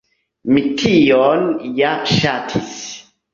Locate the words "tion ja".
0.83-1.93